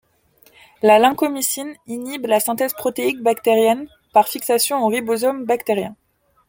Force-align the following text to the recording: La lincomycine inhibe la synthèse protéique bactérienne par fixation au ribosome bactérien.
La 0.81 0.97
lincomycine 0.97 1.75
inhibe 1.85 2.25
la 2.25 2.39
synthèse 2.39 2.73
protéique 2.73 3.21
bactérienne 3.21 3.87
par 4.13 4.27
fixation 4.27 4.83
au 4.83 4.87
ribosome 4.87 5.45
bactérien. 5.45 5.95